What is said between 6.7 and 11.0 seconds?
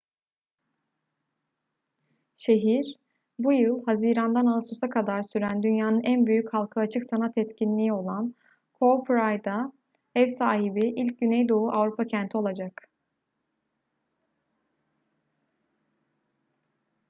açık sanat etkinliği olan cowparade'e ev sahibi